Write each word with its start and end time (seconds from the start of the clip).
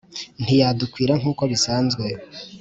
Ntiyadukwira 0.43 1.13
nk'uko 1.19 1.41
bisanzwe 1.51 2.05